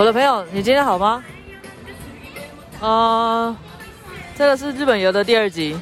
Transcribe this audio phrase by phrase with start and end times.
[0.00, 1.22] 我的朋友，你今天好吗？
[2.80, 3.54] 呃，
[4.34, 5.78] 这个是日本游的第二集。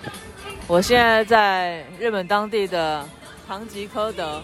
[0.66, 3.08] 我现在在日本当地的
[3.46, 4.42] 唐吉诃德。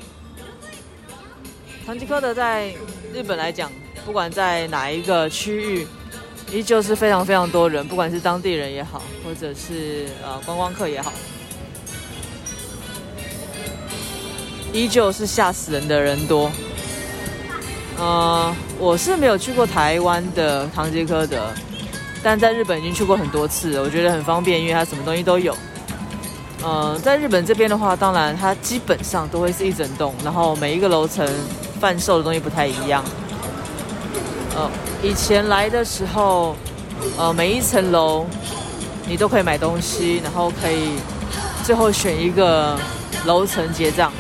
[1.85, 2.73] 唐吉诃德在
[3.13, 3.69] 日本来讲，
[4.07, 5.89] 不管在哪一个区域，
[6.53, 11.13] 依旧是非常非常多人，不管是当地人也好，或者是呃观光客也好，
[14.73, 16.49] 依旧是吓死人的人多。
[17.99, 21.49] 呃，我是没有去过台湾的唐吉诃德，
[22.23, 25.57] 但在日本已经去过很多次了，我觉得很方便，因为它什么东西都有。
[26.63, 31.29] 呃，在日本这边的话，当然它基本上都会是一整栋，然后每一个楼层
[31.79, 33.05] 贩售的东西不太一样。
[34.57, 34.71] 呃，
[35.03, 36.57] 以前来的时候，
[37.19, 38.27] 呃，每一层楼
[39.07, 40.97] 你都可以买东西，然后可以
[41.63, 42.77] 最后选一个
[43.27, 44.11] 楼层结账。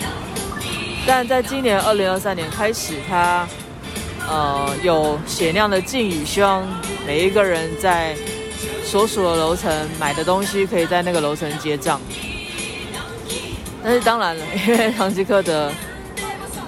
[1.07, 3.47] 但在今年二零二三年开始，它
[4.29, 6.67] 呃有写那样的禁语，希望
[7.07, 8.17] 每一个人在
[8.85, 12.01] 所属的楼层买的东西，可以在那个楼层结账。
[13.83, 15.71] 但是当然了，因为唐吉诃德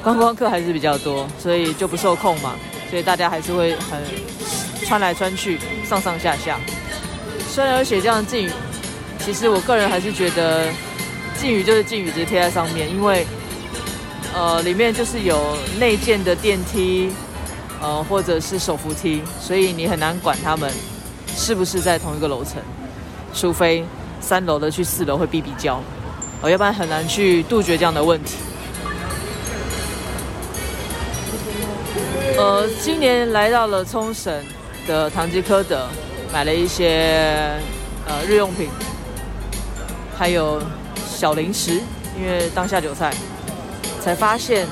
[0.02, 2.54] 观光客还是比较多，所以就不受控嘛。
[2.90, 4.00] 所以大家还是会很
[4.84, 6.60] 穿来穿去，上上下下。
[7.48, 8.50] 虽然有写这样的禁语，
[9.18, 10.68] 其实我个人还是觉得
[11.38, 13.26] 禁语就是禁语，直接贴在上面，因为
[14.36, 17.10] 呃里面就是有内建的电梯，
[17.80, 20.70] 呃或者是手扶梯，所以你很难管他们
[21.34, 22.60] 是不是在同一个楼层，
[23.32, 23.82] 除非
[24.20, 25.80] 三楼的去四楼会哔哔叫。
[26.42, 28.36] 我要不然很难去杜绝这样的问题。
[32.36, 34.44] 呃，今年来到了冲绳
[34.86, 35.88] 的唐吉诃德，
[36.30, 37.58] 买了一些
[38.06, 38.68] 呃日用品，
[40.14, 40.60] 还有
[41.08, 41.80] 小零食，
[42.20, 43.14] 因为当下酒菜，
[44.06, 44.64] 才发现，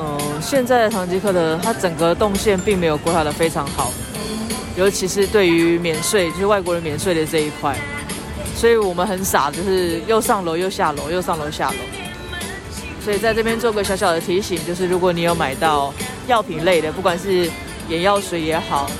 [0.00, 3.92] 嗯、现在的唐吉诃德它整个动线并没有规划得非常好，
[4.76, 7.78] 尤其是对于免税，就是外国人免税的这一块。
[8.56, 11.76] 所以我们很傻，就是又上楼又下楼，又上楼下楼。
[13.00, 15.94] 所以在这边做个小小的提醒，就是如果你有买到
[16.26, 17.48] 药品类的，不管是
[17.88, 18.90] 眼药水也好，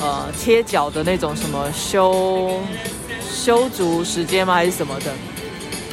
[0.00, 2.62] 呃，贴脚的那种什么修
[3.30, 5.12] 修足时间吗，还是什么的，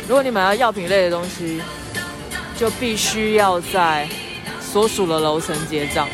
[0.08, 1.62] 如果你买到药品类的东西，
[2.62, 4.08] 就必须要在
[4.62, 6.08] 所属的楼层结账。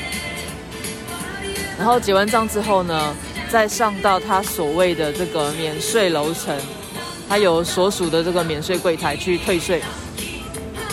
[1.77, 3.13] 然后结完账之后呢，
[3.49, 6.57] 再上到他所谓的这个免税楼层。
[7.27, 9.81] 他有所属的这个免税柜台去退税，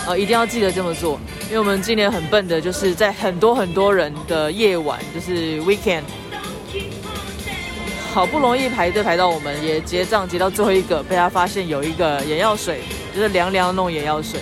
[0.09, 6.03] 呃，一定要记得这么做，因为我们今年很笨的，就是在很多很多人的夜晚，就是 weekend，
[8.13, 12.81] 好不容易排队排到我们也结账结到最后一个，被他发现有一个眼药水，
[13.15, 14.41] 就是凉凉的那种眼药水，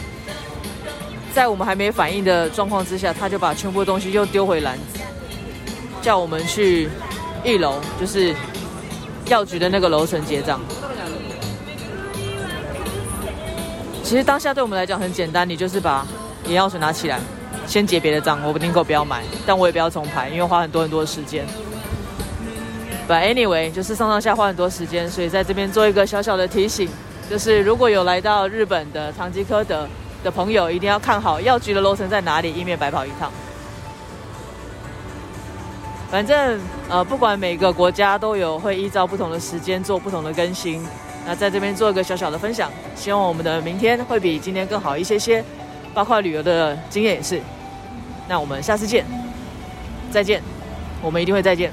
[1.33, 5.01] 在我们还没反应的状况之下，他就把全部东西又丢回篮子，
[6.03, 6.89] 叫我们去
[7.43, 8.35] 一楼，就是
[9.27, 10.61] 药局的那个楼层结账。
[14.03, 16.07] 其实当下对我们来讲很简单，你就是把
[16.45, 17.19] 眼药水拿起来，
[17.67, 21.47] 先结别的账，我不订购不要买，但我也不要重排，因为花很多很多的时间。
[23.09, 26.91] But anyway，就是上上下花很多时间，所以在这边做一个小小的提醒，
[27.31, 29.89] 就是如果有来到日本的唐吉诃德
[30.23, 33.31] 的朋友，一定要看好药局的楼层在哪里，以免白跑一趟。
[36.11, 36.61] 反正
[36.91, 40.85] 呃，不管每个国家都有会依照不同的时间做不同的更新。
[41.25, 45.43] 那在这边做一个小小的分享，希望我们的明天会比今天更好一些些，
[45.95, 47.41] 包括旅游的经验也是。
[48.29, 49.07] 那我们下次见，
[50.11, 50.43] 再见，
[51.01, 51.73] 我们一定会再见。